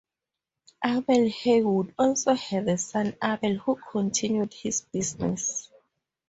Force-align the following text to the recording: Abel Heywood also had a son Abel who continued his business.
Abel 0.83 1.27
Heywood 1.29 1.93
also 1.95 2.33
had 2.33 2.67
a 2.67 2.77
son 2.79 3.15
Abel 3.23 3.57
who 3.59 3.79
continued 3.93 4.51
his 4.51 4.81
business. 4.81 5.69